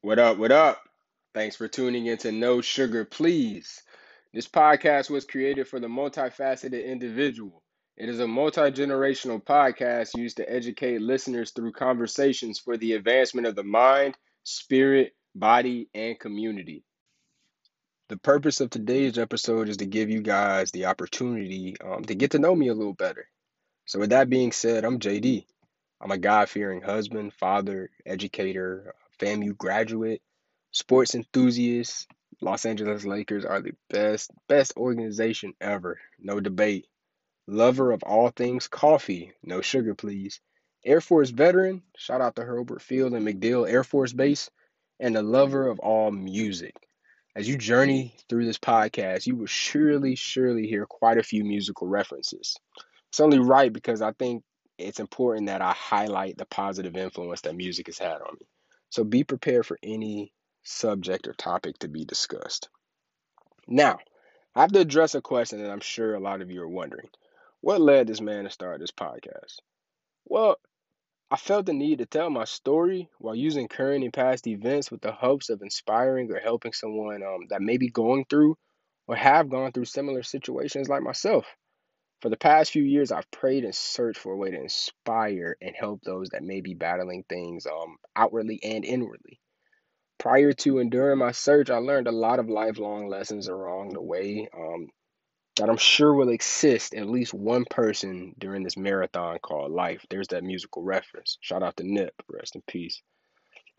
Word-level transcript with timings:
What 0.00 0.20
up? 0.20 0.38
What 0.38 0.52
up? 0.52 0.80
Thanks 1.34 1.56
for 1.56 1.66
tuning 1.66 2.06
in 2.06 2.18
to 2.18 2.30
No 2.30 2.60
Sugar 2.60 3.04
Please. 3.04 3.82
This 4.32 4.46
podcast 4.46 5.10
was 5.10 5.24
created 5.24 5.66
for 5.66 5.80
the 5.80 5.88
multifaceted 5.88 6.86
individual. 6.86 7.64
It 7.96 8.08
is 8.08 8.20
a 8.20 8.28
multi 8.28 8.60
generational 8.70 9.42
podcast 9.42 10.16
used 10.16 10.36
to 10.36 10.48
educate 10.48 11.00
listeners 11.00 11.50
through 11.50 11.72
conversations 11.72 12.60
for 12.60 12.76
the 12.76 12.92
advancement 12.92 13.48
of 13.48 13.56
the 13.56 13.64
mind, 13.64 14.16
spirit, 14.44 15.16
body, 15.34 15.88
and 15.92 16.16
community. 16.16 16.84
The 18.08 18.18
purpose 18.18 18.60
of 18.60 18.70
today's 18.70 19.18
episode 19.18 19.68
is 19.68 19.78
to 19.78 19.86
give 19.86 20.10
you 20.10 20.22
guys 20.22 20.70
the 20.70 20.86
opportunity 20.86 21.74
um, 21.84 22.04
to 22.04 22.14
get 22.14 22.30
to 22.30 22.38
know 22.38 22.54
me 22.54 22.68
a 22.68 22.74
little 22.74 22.94
better. 22.94 23.26
So, 23.86 23.98
with 23.98 24.10
that 24.10 24.30
being 24.30 24.52
said, 24.52 24.84
I'm 24.84 25.00
JD. 25.00 25.44
I'm 26.00 26.12
a 26.12 26.18
God 26.18 26.48
fearing 26.48 26.82
husband, 26.82 27.34
father, 27.34 27.90
educator, 28.06 28.94
FAMU 29.18 29.56
graduate, 29.56 30.22
sports 30.72 31.14
enthusiast. 31.14 32.06
Los 32.40 32.64
Angeles 32.66 33.04
Lakers 33.04 33.44
are 33.44 33.60
the 33.60 33.72
best, 33.90 34.30
best 34.48 34.74
organization 34.76 35.54
ever. 35.60 35.98
No 36.20 36.40
debate. 36.40 36.86
Lover 37.46 37.92
of 37.92 38.02
all 38.02 38.30
things 38.30 38.68
coffee. 38.68 39.32
No 39.42 39.60
sugar, 39.60 39.94
please. 39.94 40.40
Air 40.84 41.00
Force 41.00 41.30
veteran. 41.30 41.82
Shout 41.96 42.20
out 42.20 42.36
to 42.36 42.42
Hurlburt 42.42 42.82
Field 42.82 43.14
and 43.14 43.26
MacDill 43.26 43.68
Air 43.68 43.82
Force 43.82 44.12
Base. 44.12 44.50
And 45.00 45.16
a 45.16 45.22
lover 45.22 45.68
of 45.68 45.78
all 45.80 46.10
music. 46.10 46.74
As 47.34 47.48
you 47.48 47.56
journey 47.56 48.16
through 48.28 48.46
this 48.46 48.58
podcast, 48.58 49.26
you 49.26 49.36
will 49.36 49.46
surely, 49.46 50.16
surely 50.16 50.66
hear 50.66 50.86
quite 50.86 51.18
a 51.18 51.22
few 51.22 51.44
musical 51.44 51.86
references. 51.86 52.56
It's 53.10 53.20
only 53.20 53.38
right 53.38 53.72
because 53.72 54.02
I 54.02 54.12
think 54.12 54.42
it's 54.76 55.00
important 55.00 55.46
that 55.46 55.62
I 55.62 55.72
highlight 55.72 56.36
the 56.36 56.46
positive 56.46 56.96
influence 56.96 57.40
that 57.42 57.56
music 57.56 57.86
has 57.86 57.98
had 57.98 58.20
on 58.20 58.36
me. 58.40 58.46
So 58.90 59.04
be 59.04 59.24
prepared 59.24 59.66
for 59.66 59.78
any 59.82 60.32
subject 60.62 61.28
or 61.28 61.34
topic 61.34 61.78
to 61.80 61.88
be 61.88 62.04
discussed. 62.04 62.68
Now, 63.66 63.98
I 64.54 64.62
have 64.62 64.72
to 64.72 64.80
address 64.80 65.14
a 65.14 65.20
question 65.20 65.62
that 65.62 65.70
I'm 65.70 65.80
sure 65.80 66.14
a 66.14 66.20
lot 66.20 66.40
of 66.40 66.50
you 66.50 66.62
are 66.62 66.68
wondering. 66.68 67.08
What 67.60 67.80
led 67.80 68.06
this 68.06 68.20
man 68.20 68.44
to 68.44 68.50
start 68.50 68.80
this 68.80 68.90
podcast? 68.90 69.58
Well, 70.24 70.56
I 71.30 71.36
felt 71.36 71.66
the 71.66 71.74
need 71.74 71.98
to 71.98 72.06
tell 72.06 72.30
my 72.30 72.44
story 72.44 73.10
while 73.18 73.34
using 73.34 73.68
current 73.68 74.02
and 74.02 74.12
past 74.12 74.46
events 74.46 74.90
with 74.90 75.02
the 75.02 75.12
hopes 75.12 75.50
of 75.50 75.60
inspiring 75.60 76.32
or 76.32 76.40
helping 76.40 76.72
someone 76.72 77.22
um, 77.22 77.46
that 77.50 77.60
may 77.60 77.76
be 77.76 77.90
going 77.90 78.24
through 78.24 78.56
or 79.06 79.16
have 79.16 79.50
gone 79.50 79.72
through 79.72 79.84
similar 79.84 80.22
situations 80.22 80.88
like 80.88 81.02
myself. 81.02 81.46
For 82.20 82.30
the 82.30 82.36
past 82.36 82.72
few 82.72 82.82
years, 82.82 83.12
I've 83.12 83.30
prayed 83.30 83.64
and 83.64 83.74
searched 83.74 84.18
for 84.18 84.32
a 84.32 84.36
way 84.36 84.50
to 84.50 84.60
inspire 84.60 85.56
and 85.62 85.74
help 85.76 86.02
those 86.02 86.30
that 86.30 86.42
may 86.42 86.60
be 86.60 86.74
battling 86.74 87.24
things 87.28 87.66
um, 87.66 87.96
outwardly 88.16 88.58
and 88.62 88.84
inwardly. 88.84 89.40
Prior 90.18 90.52
to 90.52 90.80
and 90.80 90.90
during 90.90 91.18
my 91.18 91.30
search, 91.30 91.70
I 91.70 91.76
learned 91.76 92.08
a 92.08 92.12
lot 92.12 92.40
of 92.40 92.48
lifelong 92.48 93.06
lessons 93.08 93.46
along 93.46 93.90
the 93.90 94.02
way 94.02 94.48
um, 94.52 94.88
that 95.58 95.70
I'm 95.70 95.76
sure 95.76 96.12
will 96.12 96.30
assist 96.30 96.92
at 96.94 97.08
least 97.08 97.32
one 97.32 97.64
person 97.70 98.34
during 98.36 98.64
this 98.64 98.76
marathon 98.76 99.38
called 99.40 99.70
life. 99.70 100.04
There's 100.10 100.28
that 100.28 100.42
musical 100.42 100.82
reference. 100.82 101.38
Shout 101.40 101.62
out 101.62 101.76
to 101.76 101.84
Nip, 101.84 102.14
rest 102.28 102.56
in 102.56 102.62
peace. 102.66 103.00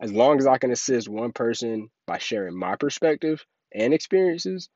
As 0.00 0.12
long 0.12 0.38
as 0.38 0.46
I 0.46 0.56
can 0.56 0.70
assist 0.70 1.10
one 1.10 1.32
person 1.32 1.90
by 2.06 2.16
sharing 2.16 2.58
my 2.58 2.76
perspective 2.76 3.44
and 3.74 3.92
experiences, 3.92 4.70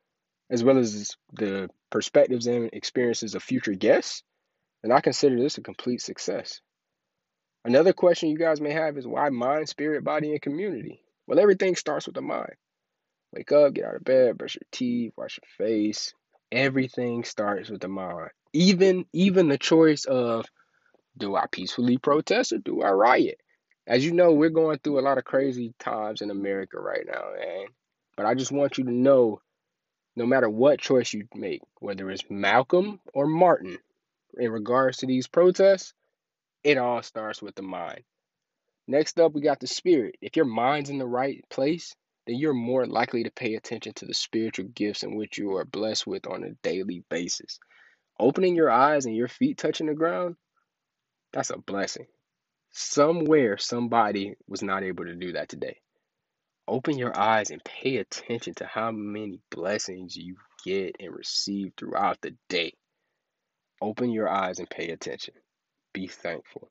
as 0.50 0.62
well 0.62 0.78
as 0.78 1.16
the 1.32 1.68
perspectives 1.90 2.46
and 2.46 2.70
experiences 2.72 3.34
of 3.34 3.42
future 3.42 3.74
guests, 3.74 4.22
then 4.82 4.92
I 4.92 5.00
consider 5.00 5.38
this 5.38 5.58
a 5.58 5.62
complete 5.62 6.02
success. 6.02 6.60
Another 7.64 7.94
question 7.94 8.28
you 8.28 8.36
guys 8.36 8.60
may 8.60 8.72
have 8.72 8.98
is 8.98 9.06
why 9.06 9.30
mind, 9.30 9.68
spirit, 9.68 10.04
body, 10.04 10.32
and 10.32 10.42
community? 10.42 11.02
Well, 11.26 11.38
everything 11.38 11.76
starts 11.76 12.06
with 12.06 12.14
the 12.14 12.20
mind. 12.20 12.52
Wake 13.32 13.50
up, 13.52 13.72
get 13.72 13.86
out 13.86 13.96
of 13.96 14.04
bed, 14.04 14.36
brush 14.36 14.56
your 14.56 14.66
teeth, 14.70 15.12
wash 15.16 15.38
your 15.38 15.66
face. 15.66 16.12
Everything 16.52 17.24
starts 17.24 17.70
with 17.70 17.80
the 17.80 17.88
mind. 17.88 18.30
Even 18.52 19.06
even 19.12 19.48
the 19.48 19.58
choice 19.58 20.04
of 20.04 20.44
do 21.16 21.34
I 21.34 21.46
peacefully 21.50 21.98
protest 21.98 22.52
or 22.52 22.58
do 22.58 22.82
I 22.82 22.90
riot? 22.90 23.40
As 23.86 24.04
you 24.04 24.12
know, 24.12 24.32
we're 24.32 24.50
going 24.50 24.78
through 24.78 25.00
a 25.00 25.02
lot 25.02 25.18
of 25.18 25.24
crazy 25.24 25.74
times 25.78 26.20
in 26.20 26.30
America 26.30 26.78
right 26.78 27.04
now, 27.06 27.24
man. 27.36 27.66
But 28.16 28.26
I 28.26 28.34
just 28.34 28.52
want 28.52 28.78
you 28.78 28.84
to 28.84 28.92
know 28.92 29.40
no 30.16 30.26
matter 30.26 30.48
what 30.48 30.80
choice 30.80 31.12
you 31.12 31.26
make, 31.34 31.62
whether 31.80 32.10
it's 32.10 32.24
Malcolm 32.30 33.00
or 33.12 33.26
Martin, 33.26 33.78
in 34.38 34.50
regards 34.50 34.98
to 34.98 35.06
these 35.06 35.26
protests, 35.26 35.94
it 36.62 36.78
all 36.78 37.02
starts 37.02 37.42
with 37.42 37.54
the 37.54 37.62
mind. 37.62 38.02
Next 38.86 39.18
up, 39.18 39.32
we 39.32 39.40
got 39.40 39.60
the 39.60 39.66
spirit. 39.66 40.16
If 40.20 40.36
your 40.36 40.44
mind's 40.44 40.90
in 40.90 40.98
the 40.98 41.06
right 41.06 41.44
place, 41.50 41.94
then 42.26 42.36
you're 42.36 42.54
more 42.54 42.86
likely 42.86 43.24
to 43.24 43.30
pay 43.30 43.54
attention 43.54 43.92
to 43.94 44.06
the 44.06 44.14
spiritual 44.14 44.66
gifts 44.66 45.02
in 45.02 45.16
which 45.16 45.38
you 45.38 45.56
are 45.56 45.64
blessed 45.64 46.06
with 46.06 46.26
on 46.26 46.44
a 46.44 46.52
daily 46.62 47.02
basis. 47.08 47.58
Opening 48.18 48.54
your 48.54 48.70
eyes 48.70 49.06
and 49.06 49.16
your 49.16 49.28
feet 49.28 49.58
touching 49.58 49.86
the 49.86 49.94
ground, 49.94 50.36
that's 51.32 51.50
a 51.50 51.58
blessing. 51.58 52.06
Somewhere, 52.70 53.56
somebody 53.58 54.34
was 54.48 54.62
not 54.62 54.82
able 54.82 55.04
to 55.04 55.14
do 55.14 55.32
that 55.32 55.48
today. 55.48 55.78
Open 56.66 56.96
your 56.96 57.14
eyes 57.18 57.50
and 57.50 57.62
pay 57.62 57.98
attention 57.98 58.54
to 58.54 58.64
how 58.66 58.90
many 58.90 59.38
blessings 59.50 60.16
you 60.16 60.36
get 60.64 60.96
and 60.98 61.14
receive 61.14 61.72
throughout 61.76 62.20
the 62.22 62.34
day. 62.48 62.72
Open 63.82 64.10
your 64.10 64.28
eyes 64.30 64.58
and 64.58 64.70
pay 64.70 64.88
attention. 64.88 65.34
Be 65.92 66.06
thankful. 66.06 66.70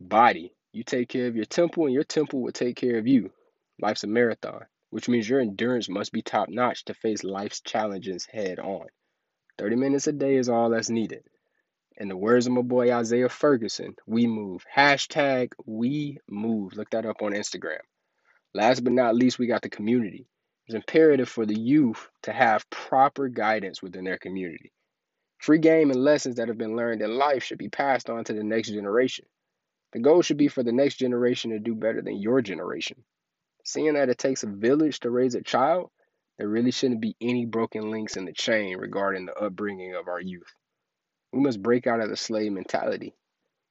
Body, 0.00 0.56
you 0.72 0.82
take 0.82 1.08
care 1.08 1.28
of 1.28 1.36
your 1.36 1.44
temple, 1.44 1.84
and 1.84 1.94
your 1.94 2.02
temple 2.02 2.42
will 2.42 2.50
take 2.50 2.74
care 2.74 2.98
of 2.98 3.06
you. 3.06 3.30
Life's 3.80 4.02
a 4.02 4.08
marathon, 4.08 4.66
which 4.90 5.08
means 5.08 5.28
your 5.28 5.40
endurance 5.40 5.88
must 5.88 6.10
be 6.10 6.22
top 6.22 6.48
notch 6.48 6.84
to 6.86 6.94
face 6.94 7.22
life's 7.22 7.60
challenges 7.60 8.26
head 8.26 8.58
on. 8.58 8.86
30 9.58 9.76
minutes 9.76 10.08
a 10.08 10.12
day 10.12 10.34
is 10.34 10.48
all 10.48 10.70
that's 10.70 10.90
needed. 10.90 11.22
In 11.96 12.08
the 12.08 12.16
words 12.16 12.48
of 12.48 12.52
my 12.52 12.62
boy 12.62 12.92
Isaiah 12.92 13.28
Ferguson, 13.28 13.94
we 14.04 14.26
move. 14.26 14.64
Hashtag 14.74 15.52
we 15.64 16.18
move. 16.28 16.76
Look 16.76 16.90
that 16.90 17.06
up 17.06 17.22
on 17.22 17.32
Instagram. 17.32 17.78
Last 18.54 18.84
but 18.84 18.92
not 18.92 19.16
least, 19.16 19.38
we 19.38 19.48
got 19.48 19.62
the 19.62 19.68
community. 19.68 20.28
It's 20.66 20.74
imperative 20.74 21.28
for 21.28 21.44
the 21.44 21.58
youth 21.58 22.08
to 22.22 22.32
have 22.32 22.70
proper 22.70 23.28
guidance 23.28 23.82
within 23.82 24.04
their 24.04 24.16
community. 24.16 24.72
Free 25.38 25.58
game 25.58 25.90
and 25.90 26.02
lessons 26.02 26.36
that 26.36 26.48
have 26.48 26.56
been 26.56 26.76
learned 26.76 27.02
in 27.02 27.18
life 27.18 27.42
should 27.42 27.58
be 27.58 27.68
passed 27.68 28.08
on 28.08 28.24
to 28.24 28.32
the 28.32 28.44
next 28.44 28.68
generation. 28.70 29.26
The 29.92 29.98
goal 29.98 30.22
should 30.22 30.38
be 30.38 30.48
for 30.48 30.62
the 30.62 30.72
next 30.72 30.96
generation 30.96 31.50
to 31.50 31.58
do 31.58 31.74
better 31.74 32.00
than 32.00 32.16
your 32.16 32.40
generation. 32.40 33.04
Seeing 33.64 33.94
that 33.94 34.08
it 34.08 34.18
takes 34.18 34.42
a 34.42 34.48
village 34.48 35.00
to 35.00 35.10
raise 35.10 35.34
a 35.34 35.42
child, 35.42 35.90
there 36.38 36.48
really 36.48 36.70
shouldn't 36.70 37.00
be 37.00 37.16
any 37.20 37.46
broken 37.46 37.90
links 37.90 38.16
in 38.16 38.24
the 38.24 38.32
chain 38.32 38.76
regarding 38.78 39.26
the 39.26 39.34
upbringing 39.34 39.94
of 39.94 40.08
our 40.08 40.20
youth. 40.20 40.54
We 41.32 41.40
must 41.40 41.62
break 41.62 41.86
out 41.86 42.00
of 42.00 42.08
the 42.08 42.16
slave 42.16 42.52
mentality. 42.52 43.14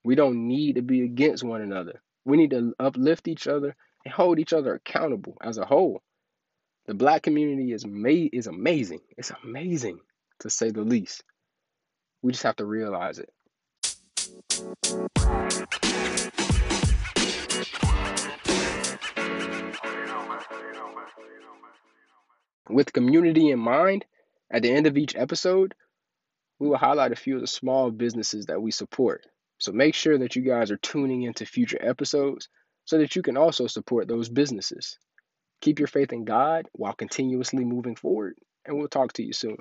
We 0.03 0.15
don't 0.15 0.47
need 0.47 0.75
to 0.75 0.81
be 0.81 1.03
against 1.03 1.43
one 1.43 1.61
another. 1.61 2.01
We 2.25 2.37
need 2.37 2.51
to 2.51 2.73
uplift 2.79 3.27
each 3.27 3.47
other 3.47 3.75
and 4.05 4.13
hold 4.13 4.39
each 4.39 4.53
other 4.53 4.75
accountable 4.75 5.37
as 5.41 5.57
a 5.57 5.65
whole. 5.65 6.01
The 6.85 6.93
black 6.93 7.23
community 7.23 7.71
is 7.71 7.85
ma- 7.85 8.29
is 8.33 8.47
amazing. 8.47 8.99
It's 9.17 9.31
amazing 9.43 9.99
to 10.39 10.49
say 10.49 10.71
the 10.71 10.81
least. 10.81 11.23
We 12.21 12.33
just 12.33 12.43
have 12.43 12.57
to 12.57 12.65
realize 12.65 13.19
it. 13.19 13.29
With 22.69 22.93
community 22.93 23.51
in 23.51 23.59
mind, 23.59 24.05
at 24.51 24.61
the 24.61 24.71
end 24.71 24.87
of 24.87 24.97
each 24.97 25.15
episode, 25.15 25.75
we 26.59 26.67
will 26.67 26.77
highlight 26.77 27.11
a 27.11 27.15
few 27.15 27.35
of 27.35 27.41
the 27.41 27.47
small 27.47 27.91
businesses 27.91 28.47
that 28.47 28.61
we 28.61 28.71
support. 28.71 29.25
So 29.59 29.71
make 29.71 29.95
sure 29.95 30.17
that 30.17 30.35
you 30.35 30.41
guys 30.41 30.71
are 30.71 30.77
tuning 30.77 31.23
into 31.23 31.45
future 31.45 31.77
episodes 31.81 32.49
so 32.85 32.97
that 32.97 33.15
you 33.15 33.21
can 33.21 33.37
also 33.37 33.67
support 33.67 34.07
those 34.07 34.29
businesses. 34.29 34.97
Keep 35.61 35.79
your 35.79 35.87
faith 35.87 36.11
in 36.11 36.25
God 36.25 36.67
while 36.73 36.93
continuously 36.93 37.63
moving 37.63 37.95
forward, 37.95 38.35
and 38.65 38.77
we'll 38.77 38.87
talk 38.87 39.13
to 39.13 39.23
you 39.23 39.33
soon. 39.33 39.57